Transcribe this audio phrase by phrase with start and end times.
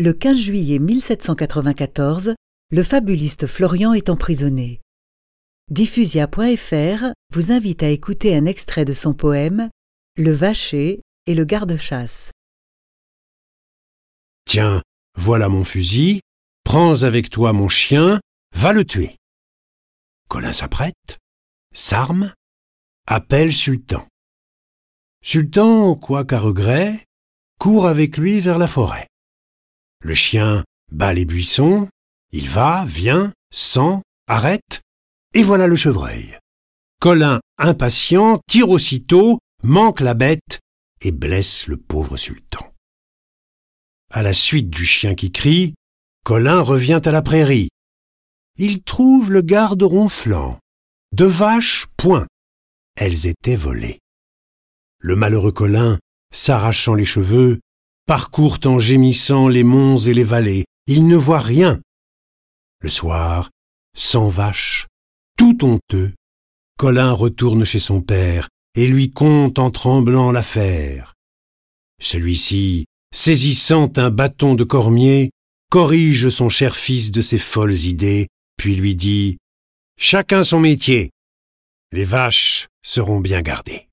[0.00, 2.36] Le 15 juillet 1794,
[2.70, 4.80] le fabuliste Florian est emprisonné.
[5.72, 9.70] Diffusia.fr vous invite à écouter un extrait de son poème
[10.16, 12.30] Le vacher et le garde-chasse.
[14.44, 14.84] Tiens,
[15.16, 16.20] voilà mon fusil,
[16.62, 18.20] prends avec toi mon chien,
[18.54, 19.16] va le tuer.
[20.28, 21.18] Colin s'apprête,
[21.74, 22.32] s'arme,
[23.08, 24.06] appelle Sultan.
[25.24, 27.04] Sultan, quoiqu'à regret,
[27.58, 29.07] court avec lui vers la forêt.
[30.00, 31.88] Le chien bat les buissons,
[32.30, 34.82] il va, vient, sent, arrête,
[35.34, 36.38] et voilà le chevreuil.
[37.00, 40.60] Colin, impatient, tire aussitôt, manque la bête
[41.00, 42.72] et blesse le pauvre sultan.
[44.10, 45.74] À la suite du chien qui crie,
[46.24, 47.68] Colin revient à la prairie.
[48.56, 50.58] Il trouve le garde ronflant.
[51.12, 52.26] De vaches, point.
[52.96, 54.00] Elles étaient volées.
[54.98, 55.98] Le malheureux Colin,
[56.32, 57.60] s'arrachant les cheveux,
[58.08, 60.64] parcourt en gémissant les monts et les vallées.
[60.86, 61.78] Il ne voit rien.
[62.80, 63.50] Le soir,
[63.94, 64.86] sans vaches,
[65.36, 66.14] tout honteux,
[66.78, 71.12] Colin retourne chez son père et lui conte en tremblant l'affaire.
[72.00, 75.30] Celui-ci, saisissant un bâton de cormier,
[75.70, 79.36] corrige son cher fils de ses folles idées, puis lui dit
[79.98, 81.10] Chacun son métier.
[81.92, 83.87] Les vaches seront bien gardées.